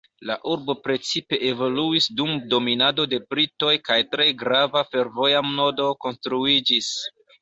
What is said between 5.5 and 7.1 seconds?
nodo konstruiĝis.